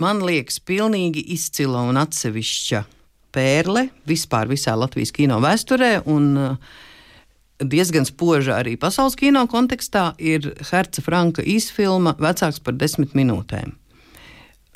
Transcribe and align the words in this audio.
man 0.00 0.22
liekas, 0.24 0.58
pilnīgi 0.60 1.22
izcila 1.36 1.84
un 1.88 1.98
atsevišķa 2.00 2.82
pērle 3.36 3.88
vispār 4.08 4.48
visā 4.50 4.76
Latvijas 4.78 5.12
kino 5.14 5.38
vēsturē. 5.44 5.92
Un, 6.12 6.28
uh, 6.40 6.76
diezgan 7.60 8.04
spoža 8.08 8.60
arī 8.60 8.76
pasaules 8.80 9.16
kino 9.16 9.46
kontekstā, 9.48 10.10
ir 10.18 10.52
Herca 10.70 11.02
Franka 11.04 11.44
izfilma 11.44 12.16
Vecāks 12.20 12.60
par 12.62 12.76
desmit 12.76 13.16
minūtēm. 13.16 13.74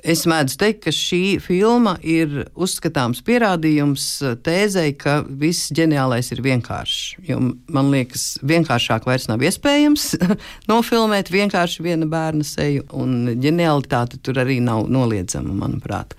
Es 0.01 0.23
mēdzu 0.29 0.57
teikt, 0.61 0.81
ka 0.87 0.93
šī 0.95 1.39
filma 1.45 1.97
ir 2.01 2.47
uzskatāms 2.55 3.21
pierādījums 3.27 4.07
tēzei, 4.47 4.95
ka 4.97 5.21
viss 5.27 5.73
ģeniālais 5.77 6.33
ir 6.33 6.41
vienkāršs. 6.45 7.29
Man 7.73 7.91
liekas, 7.93 8.39
vienkāršāk 8.47 9.09
vairs 9.09 9.29
nav 9.29 9.45
iespējams 9.45 10.15
nofilmēt 10.71 11.33
vienkārši 11.33 11.85
viena 11.85 12.09
bērna 12.11 12.47
seju, 12.47 12.87
un 12.97 13.37
ģenialitāte 13.43 14.23
tur 14.25 14.41
arī 14.41 14.61
nav 14.65 14.89
noliedzama, 14.89 15.57
manuprāt. 15.65 16.17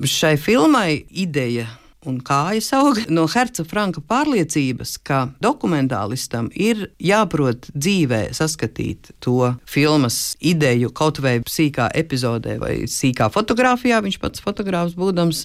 Šai 0.00 0.36
filmai 0.40 1.02
ideja 1.10 1.66
un 2.08 2.20
kājas 2.24 2.70
aug 2.76 2.98
no 3.12 3.26
Herca 3.28 3.64
Franka 3.68 4.00
pārliecības, 4.00 4.96
ka 5.04 5.20
dokumentālistam 5.44 6.48
ir 6.54 6.88
jāprot 7.02 7.68
dzīvē 7.74 8.30
saskatīt 8.36 9.12
to 9.20 9.52
filmas 9.68 10.36
ideju 10.40 10.92
kaut 10.96 11.20
vai 11.24 11.38
sīkā 11.44 11.90
epizodē 12.00 12.56
vai 12.62 12.74
sīkā 12.88 13.30
fotografijā. 13.34 14.00
Viņš 14.04 14.20
pats 14.22 14.44
fotogrāfs 14.44 14.96
būdams. 14.98 15.44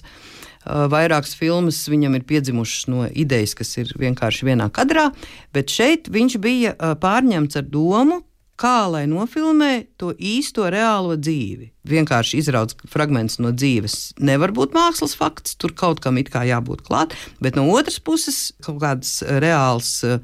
Vairākas 0.66 1.36
filmas 1.38 1.84
viņam 1.86 2.16
ir 2.18 2.24
piedzimušas 2.26 2.88
no 2.90 3.04
idejas, 3.06 3.52
kas 3.54 3.68
ir 3.78 3.92
vienkārši 4.00 4.48
vienā 4.48 4.66
kadrā, 4.74 5.12
bet 5.54 5.70
šeit 5.70 6.10
viņš 6.10 6.38
bija 6.42 6.72
pārņemts 6.98 7.60
ar 7.60 7.68
domu, 7.70 8.24
kā 8.60 8.86
lai 8.90 9.04
nofilmē 9.10 9.86
to 10.00 10.12
īsto 10.16 10.66
reālo 10.72 11.16
dzīvi. 11.20 11.70
Vienkārši 11.86 12.40
izrauts 12.42 12.76
fragments 12.90 13.38
no 13.42 13.52
dzīves 13.54 14.16
nevar 14.18 14.54
būt 14.56 14.74
mākslas 14.76 15.14
fakts, 15.18 15.54
tur 15.60 15.74
kaut 15.76 16.02
kam 16.04 16.18
it 16.18 16.32
kā 16.34 16.44
jābūt 16.48 16.84
klāt, 16.86 17.14
bet 17.40 17.58
no 17.58 17.68
otras 17.72 18.00
puses 18.02 18.50
kaut 18.64 18.80
kāds 18.82 19.20
reāls 19.22 20.00
uh, 20.06 20.18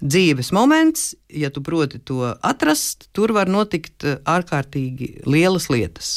dzīves 0.00 0.48
moments, 0.56 1.10
ja 1.28 1.50
tu 1.52 1.62
proti 1.64 2.00
to 2.04 2.22
atrast, 2.46 3.08
tur 3.16 3.34
var 3.36 3.50
notikt 3.52 4.06
uh, 4.06 4.16
ārkārtīgi 4.28 5.26
lielas 5.28 5.68
lietas. 5.72 6.12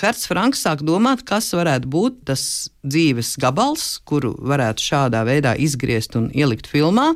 Herts 0.00 0.28
Franks 0.30 0.64
sāk 0.64 0.84
domāt, 0.86 1.24
kas 1.28 1.52
varētu 1.56 1.90
būt 1.92 2.24
tas 2.30 2.46
dzīves 2.86 3.36
gabals, 3.42 3.96
kuru 4.08 4.34
varētu 4.40 4.88
šādā 4.88 5.22
veidā 5.28 5.56
izgriezt 5.60 6.16
un 6.18 6.30
ielikt 6.34 6.70
filmā 6.70 7.12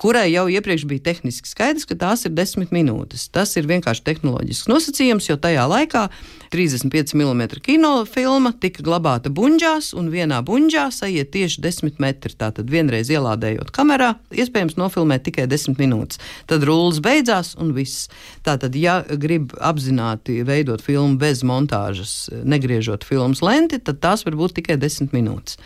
kurai 0.00 0.30
jau 0.32 0.46
iepriekš 0.48 0.86
bija 0.88 1.10
tehniski 1.10 1.48
skaidrs, 1.50 1.84
ka 1.88 1.96
tās 2.00 2.24
ir 2.24 2.32
desmit 2.32 2.72
minūtes. 2.72 3.26
Tas 3.32 3.52
ir 3.60 3.68
vienkārši 3.68 4.04
tehnoloģisks 4.06 4.70
nosacījums, 4.70 5.28
jo 5.28 5.36
tajā 5.40 5.66
laikā 5.68 6.06
35 6.54 7.14
mm 7.14 7.42
kinofilma 7.66 8.54
tika 8.62 8.82
glabāta 8.86 9.30
buļģās, 9.30 9.92
un 10.00 10.08
vienā 10.12 10.40
buļģā 10.46 10.86
aiziet 10.90 11.30
tieši 11.36 11.62
10 11.66 12.00
metri. 12.02 12.34
Tātad 12.40 12.72
vienreiz 12.72 13.12
ielādējot 13.12 13.70
kamerā, 13.76 14.14
iespējams 14.32 14.78
nofilmēt 14.80 15.26
tikai 15.28 15.46
10 15.50 15.78
minūtes. 15.80 16.20
Tad 16.50 16.64
rullis 16.66 17.02
beidzās 17.04 17.52
un 17.60 17.74
viss. 17.76 18.08
Tātad, 18.46 18.74
ja 18.80 19.02
grib 19.04 19.52
apzināti 19.60 20.40
veidot 20.48 20.82
filmu 20.84 21.20
bez 21.20 21.44
montāžas, 21.46 22.30
negriežot 22.32 23.04
filmas 23.04 23.44
lenti, 23.44 23.78
tad 23.84 24.00
tās 24.00 24.24
var 24.24 24.38
būt 24.40 24.60
tikai 24.62 24.80
10 24.80 25.12
minūtes. 25.16 25.60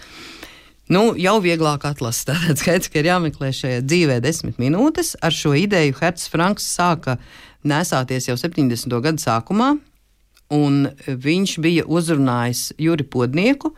Nu, 0.93 1.15
jau 1.17 1.39
vieglāk 1.41 1.87
atlasīt. 1.89 2.29
Tātad 2.29 2.61
skaidrs, 2.61 2.91
ka 2.93 3.01
ir 3.01 3.09
jāmeklē 3.09 3.49
šajā 3.57 3.81
dzīvē 3.89 4.19
desmit 4.25 4.61
minūtes. 4.61 5.15
Ar 5.25 5.33
šo 5.33 5.55
ideju 5.57 5.97
Herts 6.01 6.29
Franks 6.29 6.67
sāka 6.77 7.17
nesāties 7.65 8.29
jau 8.29 8.37
70. 8.37 8.93
gada 9.01 9.23
sākumā. 9.23 9.75
Un 10.53 10.91
viņš 11.09 11.55
bija 11.65 11.87
uzrunājis 11.89 12.75
Juri 12.77 13.07
Podnieku, 13.09 13.71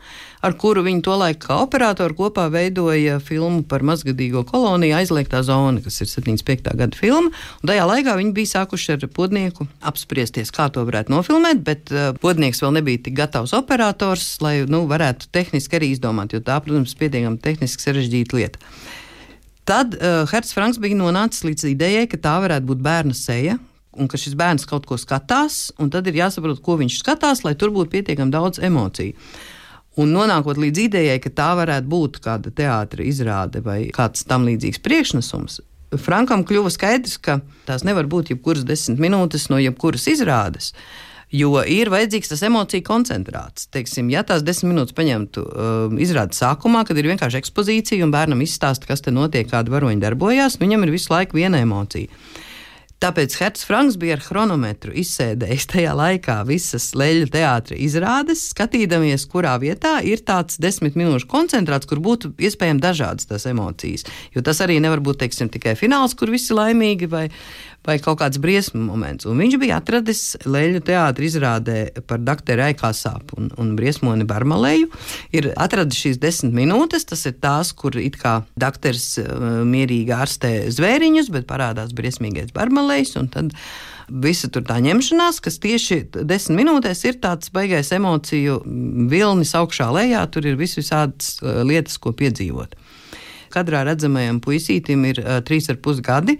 ar 0.43 0.51
kuru 0.59 0.81
viņi 0.83 0.99
tolaik 1.05 1.39
kā 1.45 1.61
operatoru 1.63 2.17
kopā 2.17 2.49
veidoja 2.51 3.21
filmu 3.23 3.63
par 3.63 3.85
mazgadīgo 3.87 4.43
koloniju 4.49 4.97
aizliegtā 4.99 5.39
zona, 5.47 5.79
kas 5.81 6.01
ir 6.03 6.11
75. 6.11 6.67
gada 6.75 6.99
filma. 6.99 7.31
Un 7.63 7.71
tajā 7.71 7.85
laikā 7.87 8.17
viņi 8.19 8.35
bija 8.35 8.51
sākuši 8.51 8.97
ar 8.97 9.07
Podnieku 9.15 9.69
apspriesties, 9.79 10.51
kā 10.51 10.67
to 10.67 10.83
varētu 10.89 11.15
nofilmēt, 11.15 11.63
bet 11.63 11.93
uh, 11.95 12.11
Podnieks 12.19 12.59
vēl 12.65 12.75
nebija 12.81 13.05
tik 13.07 13.15
gatavs 13.21 13.55
operators, 13.55 14.27
lai 14.43 14.59
nu, 14.67 14.83
varētu 14.91 15.31
tehniski 15.31 15.79
arī 15.79 15.93
izdomāt, 15.95 16.35
jo 16.35 16.43
tā, 16.43 16.59
protams, 16.65 16.97
pietiekami 16.99 17.39
tehniski 17.47 17.87
sarežģīta 17.87 18.41
lieta. 18.41 18.67
Tad 19.67 19.95
uh, 19.95 20.27
Herts 20.31 20.51
Franks 20.55 20.83
bija 20.83 20.99
nonācis 20.99 21.47
līdz 21.47 21.71
idejai, 21.71 22.05
ka 22.11 22.19
tā 22.19 22.37
varētu 22.43 22.69
būt 22.69 22.83
bērna 22.83 23.15
seja, 23.15 23.57
un 23.97 24.09
ka 24.09 24.19
šis 24.21 24.37
bērns 24.39 24.67
kaut 24.69 24.87
ko 24.89 24.97
skatās, 25.01 25.71
un 25.81 25.91
tad 25.93 26.07
ir 26.07 26.21
jāsaprot, 26.21 26.61
ko 26.63 26.79
viņš 26.81 26.99
skatās, 27.01 27.43
lai 27.45 27.55
tur 27.59 27.73
būtu 27.75 27.97
pietiekami 27.97 28.33
daudz 28.33 28.61
emociju. 28.63 29.17
Un 29.97 30.11
nonākot 30.13 30.59
līdz 30.61 30.83
idejai, 30.83 31.17
ka 31.21 31.33
tā 31.33 31.53
varētu 31.57 31.89
būt 31.89 32.19
kāda 32.21 32.53
teātris 32.53 33.15
izrāde 33.15 33.63
vai 33.65 33.87
kāds 33.93 34.27
tam 34.29 34.45
līdzīgs 34.45 34.83
priekšnesums, 34.85 35.57
Frankam 35.95 36.43
kļuva 36.43 36.71
skaidrs, 36.73 37.15
ka 37.23 37.39
tās 37.67 37.85
nevar 37.87 38.09
būt 38.11 38.33
jebkuras 38.33 38.65
desmit 38.67 38.99
minūtes 38.99 39.47
no 39.51 39.59
jebkuras 39.61 40.07
izrādes. 40.11 40.73
Jo 41.31 41.59
ir 41.67 41.91
vajadzīgs 41.91 42.31
tas 42.31 42.43
emociju 42.47 42.83
koncentrāts. 42.87 43.67
Teiksim, 43.71 44.11
ja 44.11 44.23
tās 44.27 44.43
desmit 44.47 44.73
minūtes 44.73 44.95
paņemtu 44.95 45.43
uh, 45.43 45.95
izrādes 46.03 46.39
sākumā, 46.39 46.85
kad 46.87 46.99
ir 46.99 47.09
vienkārši 47.11 47.39
ekspozīcija 47.39 48.03
un 48.03 48.13
bērnam 48.15 48.43
izstāsta, 48.43 48.87
kas 48.87 49.03
te 49.03 49.11
notiek, 49.15 49.47
kāda 49.51 49.73
varoņa 49.73 50.03
darbojās, 50.03 50.59
viņam 50.59 50.87
ir 50.87 50.93
visu 50.95 51.11
laiku 51.11 51.39
viena 51.39 51.63
emocija. 51.63 52.11
Tāpēc 52.97 53.35
Herts 53.37 53.61
Franks 53.67 53.93
bija 54.01 54.15
ar 54.17 54.23
chronometru 54.25 54.89
izsēdējis 54.97 55.67
tajā 55.69 55.91
laikā 55.93 56.39
visas 56.49 56.87
leļu 56.97 57.27
teātris 57.29 57.83
izrādes, 57.85 58.41
skatīdamies, 58.55 59.27
kurā 59.29 59.51
vietā 59.61 59.99
ir 60.01 60.23
tāds 60.25 60.57
desmit 60.57 60.97
minūšu 60.97 61.29
koncentrāts, 61.29 61.85
kur 61.85 62.01
būtu 62.01 62.31
iespējams 62.41 62.81
dažādas 62.81 63.29
tās 63.29 63.45
emocijas. 63.51 64.07
Jo 64.33 64.41
tas 64.41 64.63
arī 64.65 64.79
nevar 64.81 65.03
būt 65.05 65.21
teiksim, 65.21 65.51
tikai 65.53 65.75
fināls, 65.77 66.17
kur 66.17 66.33
visi 66.33 66.57
laimīgi, 66.57 67.11
vai, 67.11 67.27
vai 67.87 67.97
kaut 68.03 68.19
kāds 68.21 68.39
briesmu 68.43 68.81
moments. 68.83 69.25
Un 69.29 69.39
viņš 69.39 69.57
bija 69.61 69.79
atradis 69.81 70.23
Leļu 70.45 70.83
teātris 70.87 71.37
izrādē 71.37 71.77
par 72.07 72.21
doktoru 72.23 72.65
Aikāsāpu 72.67 73.39
un, 73.39 73.51
un 73.61 73.75
briesmoni 73.79 74.27
Barmalēju. 74.27 74.89
Ir 75.37 75.51
atradis 75.55 76.01
šīs 76.03 76.21
desmit 76.21 76.55
minūtes, 76.57 77.07
tas 77.07 77.23
ir 77.29 77.37
tās, 77.43 77.71
kur 77.77 77.95
it 78.01 78.19
kā 78.19 78.41
doktors 78.59 79.13
uh, 79.21 79.61
mierīgi 79.67 80.15
ārstē 80.15 80.53
zvēriņus, 80.75 81.31
bet 81.33 81.47
parādās 81.49 81.95
briesmīgais 81.97 82.53
Barmalējs. 82.55 83.15
Visa 84.07 84.47
tur 84.47 84.63
tā 84.63 84.77
ņemšanās, 84.79 85.41
kas 85.43 85.57
tieši 85.59 85.97
desmit 86.23 86.61
minūtēs 86.61 87.01
ir 87.09 87.17
tāds 87.23 87.51
baigais 87.51 87.89
emociju 87.91 88.61
vilnis 89.11 89.51
augšā 89.59 89.89
lejā, 89.91 90.21
tur 90.31 90.47
ir 90.47 90.55
vis 90.59 90.77
visādas 90.79 91.35
uh, 91.41 91.59
lietas, 91.67 91.99
ko 91.99 92.15
piedzīvot. 92.15 92.77
Kadrā 93.51 93.83
redzamajam 93.87 94.39
puisītim 94.43 95.03
ir 95.11 95.19
uh, 95.23 95.39
trīs 95.43 95.67
ar 95.71 95.79
pus 95.83 95.99
gadi. 96.03 96.37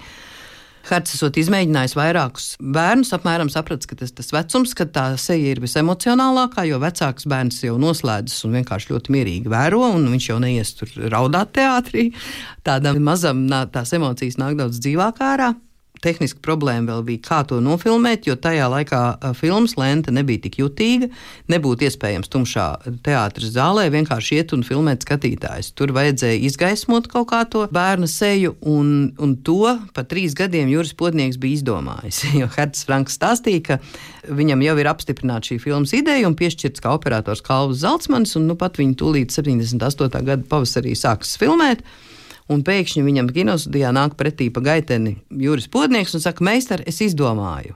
Herts 0.88 1.18
esot 1.18 1.36
izmēģinājis 1.42 1.96
vairākus 1.98 2.48
bērnus, 2.64 3.12
apmēram 3.18 3.52
sapratis, 3.52 3.90
ka 3.90 3.98
tas 4.00 4.14
tas 4.16 4.32
vecums, 4.32 4.72
kad 4.78 4.94
tā 4.96 5.06
seja 5.20 5.52
ir 5.52 5.62
visemocionālākā, 5.64 6.64
jo 6.70 6.80
vecāks 6.84 7.28
bērns 7.28 7.60
jau 7.66 7.76
noslēdzas 7.82 8.48
un 8.48 8.56
vienkārši 8.62 8.94
ļoti 8.94 9.16
mierīgi 9.18 9.52
vēro, 9.52 9.84
un 9.98 10.08
viņš 10.14 10.30
jau 10.32 10.40
neies 10.44 10.74
tur 10.80 10.96
raudāt 11.12 11.52
teātrī. 11.60 12.10
Tādam 12.68 13.02
mazam 13.04 13.46
tās 13.74 13.92
emocijas 13.98 14.40
nāk 14.40 14.56
daudz 14.62 14.80
dzīvāk 14.80 15.24
ārā 15.28 15.54
tehniska 16.04 16.42
problēma 16.46 16.92
vēl 16.92 17.04
bija, 17.08 17.24
kā 17.26 17.40
to 17.48 17.60
nofilmēt, 17.64 18.28
jo 18.30 18.36
tajā 18.40 18.68
laikā 18.72 19.02
filmas 19.38 19.76
lente 19.80 20.14
nebija 20.14 20.44
tik 20.46 20.60
jutīga. 20.62 21.10
Nebūtu 21.52 21.88
iespējams 21.88 22.32
tumšā 22.34 22.68
teātris 23.06 23.54
zālē 23.56 23.88
vienkārši 23.94 24.40
iet 24.40 24.54
un 24.58 24.66
filmēt 24.68 25.06
skatītājus. 25.06 25.72
Tur 25.78 25.94
vajadzēja 25.98 26.42
izgaismot 26.50 27.10
kaut 27.12 27.30
kā 27.32 27.44
to 27.50 27.66
bērnu 27.74 28.10
seju, 28.12 28.56
un, 28.68 29.12
un 29.22 29.38
to 29.48 29.74
pa 29.96 30.06
trīs 30.08 30.36
gadiem 30.38 30.72
Juris 30.72 30.96
Podnieks 30.98 31.40
bija 31.42 31.62
izdomājis. 31.62 32.24
Jo 32.38 32.46
Herts 32.54 32.84
Franks 32.86 33.16
stāstīja, 33.18 33.62
ka 33.66 34.34
viņam 34.38 34.62
jau 34.62 34.76
ir 34.78 34.90
apstiprināta 34.92 35.50
šī 35.50 35.58
filmas 35.64 35.94
ideja 35.98 36.28
un 36.28 36.36
piešķirts 36.38 36.84
kā 36.84 36.92
operators 36.94 37.42
Kalvus 37.46 37.82
Zeltsmanis, 37.82 38.36
un 38.38 38.46
nu 38.52 38.58
pat 38.60 38.78
viņi 38.78 38.94
tūlīt 39.00 39.34
78. 39.34 40.22
gada 40.28 40.46
pavasarī 40.52 40.94
sāks 40.98 41.34
filmēt 41.42 41.82
un 42.54 42.64
pēkšņi 42.68 43.04
viņam 43.06 43.34
kinostudijā 43.36 43.92
nāk 43.96 44.16
pretī 44.20 44.50
pa 44.54 44.64
gaiteni 44.66 45.18
Juris 45.30 45.68
Podnieks 45.72 46.16
un 46.18 46.24
saka, 46.24 46.46
meistar, 46.48 46.84
es 46.88 47.02
izdomāju. 47.04 47.76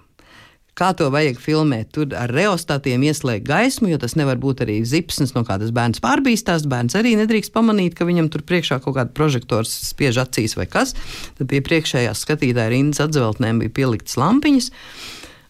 Kā 0.71 0.93
to 0.95 1.09
vajag 1.11 1.35
filmēt? 1.43 1.89
Tur 1.91 2.13
ar 2.15 2.31
reostatiem 2.31 3.03
ieslēgt 3.03 3.43
gaismu, 3.45 3.89
jo 3.91 3.97
tas 3.99 4.15
nevar 4.15 4.39
būt 4.39 4.63
arī 4.63 4.77
zipsnis, 4.87 5.33
no 5.35 5.43
kādas 5.45 5.73
bērns 5.75 5.99
pārbīstās. 6.01 6.63
Bērns 6.71 6.95
arī 6.95 7.11
nedrīkst 7.19 7.51
pamanīt, 7.51 7.97
ka 7.97 8.07
viņam 8.07 8.29
tur 8.31 8.45
priekšā 8.47 8.79
kaut 8.81 8.95
kāda 8.95 9.11
prožektors 9.13 9.73
spiež 9.89 10.21
acīs 10.23 10.55
vai 10.55 10.69
kas. 10.71 10.95
Tad 11.37 11.51
pie 11.51 11.59
priekšējās 11.67 12.23
skatītāja 12.23 12.71
rindas 12.71 13.03
atzeltnēm 13.03 13.59
bija 13.65 13.75
pieliktas 13.81 14.15
lampiņas. 14.21 14.71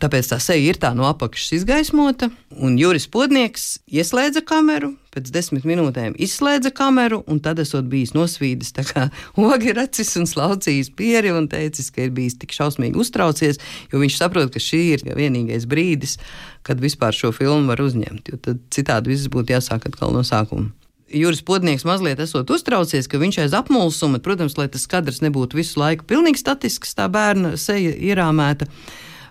Tāpēc 0.02 0.32
tā 0.32 0.40
seja 0.42 0.72
ir 0.72 0.80
tā 0.82 0.90
no 0.98 1.06
apakšas 1.06 1.60
izgaismota, 1.60 2.32
un 2.58 2.74
Juris 2.80 3.06
Podnieks 3.12 3.76
ieslēdza 3.86 4.42
kameru, 4.50 4.96
pēc 5.14 5.30
desmit 5.30 5.68
minūtēm 5.68 6.16
izslēdza 6.18 6.72
kameru, 6.74 7.20
un 7.30 7.38
tad 7.44 7.62
esot 7.62 7.86
bijis 7.92 8.16
nosvīdis 8.18 8.74
ogi 9.46 9.76
racis 9.78 10.16
un 10.18 10.26
slaucījis 10.26 10.90
pieri 10.98 11.30
un 11.36 11.46
teicis, 11.52 11.92
ka 11.94 12.08
ir 12.08 12.16
bijis 12.18 12.40
tik 12.42 12.56
šausmīgi 12.58 12.98
uztraucies, 12.98 13.62
jo 13.94 14.02
viņš 14.02 14.18
saprot, 14.18 14.50
ka 14.50 14.64
šī 14.64 14.82
ir 14.96 15.06
vienīgais 15.06 15.70
brīdis, 15.70 16.18
kad 16.66 16.82
vispār 16.82 17.14
šo 17.14 17.30
filmu 17.36 17.70
var 17.70 17.86
uzņemt, 17.86 18.34
jo 18.34 18.42
tad 18.42 18.66
citādi 18.74 19.14
viss 19.14 19.30
būtu 19.30 19.54
jāsāk 19.54 19.86
atkal 19.92 20.18
no 20.18 20.26
sākuma. 20.26 20.72
Juris 21.14 21.44
Podnieks 21.46 21.86
mazliet 21.86 22.24
esot 22.24 22.50
uztraucies, 22.50 23.06
ka 23.06 23.22
viņš 23.22 23.42
aiz 23.44 23.54
apmulsuma, 23.54 24.18
protams, 24.24 24.58
lai 24.58 24.66
tas 24.72 24.88
kadrs 24.90 25.22
nebūtu 25.22 25.60
visu 25.60 25.78
laiku 25.82 26.10
pilnīgi 26.10 26.42
statisks, 26.42 26.96
tā 26.98 27.06
bērna 27.12 27.54
seja 27.60 27.94
ierāmēta. 27.94 28.66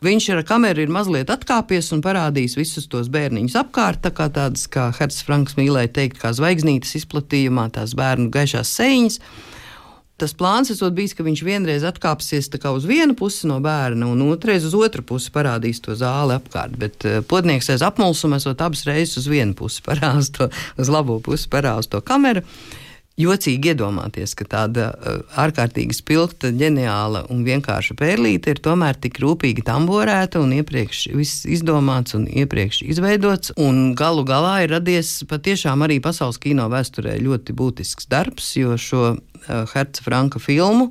Viņš 0.01 0.27
ar 0.33 0.43
kameru 0.49 0.81
ir 0.81 0.93
mazliet 0.93 1.29
atkāpies 1.33 1.91
un 1.93 2.01
parādījis 2.05 2.57
visus 2.57 2.89
tos 2.89 3.11
bērniņus 3.13 3.59
apkārt, 3.61 4.01
tā 4.07 4.15
kā 4.17 4.31
tādas, 4.33 4.65
kā 4.73 4.89
Herts 4.97 5.21
Franks 5.27 5.59
mīlēja 5.59 5.93
teikt, 5.99 6.21
kā 6.23 6.33
zvaigznītes 6.33 6.97
izplatījumā, 7.03 7.69
tās 7.75 7.93
bērnu 7.99 8.31
gaišās 8.33 8.73
sēņas 8.81 9.21
tas 10.21 10.35
plāns 10.37 10.69
esot 10.73 10.93
bijis, 10.97 11.15
ka 11.17 11.25
viņš 11.25 11.43
vienreiz 11.47 11.85
atkāpsies 11.89 12.51
uz 12.53 12.85
vienu 12.89 13.17
pusi 13.17 13.49
no 13.49 13.57
bērna, 13.65 14.07
un 14.07 14.21
otrreiz 14.29 14.67
uz 14.69 14.75
otru 14.77 15.03
pusi 15.03 15.33
parādīs 15.33 15.81
to 15.81 15.97
zāli 15.97 16.37
apkārt. 16.37 16.77
Bet 16.77 17.07
uh, 17.09 17.21
podnieks 17.25 17.71
aiz 17.73 17.85
apmulsuma 17.87 18.37
esot 18.37 18.61
abas 18.61 18.85
reizes 18.85 19.23
uz 19.23 19.31
vienu 19.33 19.57
pusi 19.57 19.81
parādījis 19.87 20.33
to, 20.37 20.51
uz 20.77 20.93
labo 20.93 21.21
pusi 21.25 21.49
parādījis 21.49 21.93
to 21.95 22.03
kameru 22.05 22.45
jocīgi 23.21 23.73
iedomāties, 23.73 24.35
ka 24.39 24.47
tāda 24.49 24.91
uh, 24.93 25.21
ārkārtīgi 25.41 25.97
spilgta, 25.97 26.51
ģeniāla 26.57 27.25
un 27.33 27.43
vienkārša 27.47 27.97
pērlīte 27.99 28.55
ir 28.55 28.63
tomēr 28.65 28.99
tik 29.01 29.21
rūpīgi 29.23 29.65
tamborēta 29.67 30.43
un 30.43 30.55
iepriekš 30.57 31.07
izdomāts 31.51 32.17
un 32.19 32.27
iepriekš 32.27 32.83
izveidots. 32.87 33.55
Un 33.61 33.93
galu 33.99 34.25
galā 34.29 34.61
ir 34.65 34.75
radies 34.77 35.19
patiešām 35.31 35.87
arī 35.87 36.01
pasaules 36.05 36.41
kino 36.43 36.69
vēsturē 36.73 37.19
ļoti 37.23 37.57
būtisks 37.57 38.11
darbs, 38.11 38.55
jo 38.61 38.79
šo 38.81 39.05
uh, 39.15 39.21
Herca 39.75 40.07
Franka 40.07 40.43
filmu 40.43 40.91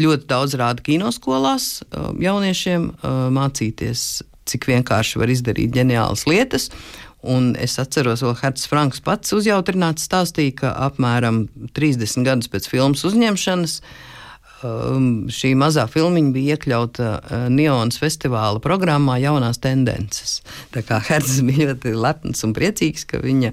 ļoti 0.00 0.24
daudz 0.24 0.56
rāda 0.56 0.80
kinoskolās 0.84 1.82
uh, 1.84 2.12
jauniešiem 2.16 2.92
mācīties, 3.36 4.22
cik 4.48 4.70
vienkārši 4.70 5.20
var 5.20 5.30
izdarīt 5.30 5.74
ģeniālas 5.76 6.24
lietas. 6.26 6.70
Un 7.22 7.52
es 7.54 7.76
atceros, 7.78 8.24
ka 8.24 8.34
Herts 8.42 8.66
Franks 8.66 9.02
pats 9.04 9.34
uzjautrināts 9.36 10.08
stāstīja, 10.08 10.56
ka 10.64 10.72
apmēram 10.88 11.44
30 11.76 12.26
gadus 12.26 12.50
pēc 12.50 12.66
filmas 12.70 13.04
uzņemšanas 13.06 13.76
um, 14.66 15.08
šī 15.30 15.52
mazā 15.58 15.86
filmiņa 15.90 16.34
bija 16.34 16.56
iekļauta 16.56 17.08
uh, 17.14 17.44
Nionas 17.52 18.00
festivāla 18.02 18.62
programmā 18.62 19.20
Jaunās 19.22 19.62
tendences. 19.62 20.40
Tā 20.74 20.82
kā 20.86 20.98
Herts 21.08 21.40
bija 21.46 21.72
ļoti 21.72 21.94
lepns 21.94 22.42
un 22.46 22.56
priecīgs, 22.58 23.06
ka 23.06 23.22
viņa 23.22 23.52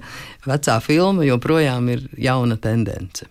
vecā 0.50 0.80
filma 0.82 1.26
joprojām 1.28 1.92
ir 1.94 2.08
jauna 2.18 2.58
tendence. 2.58 3.30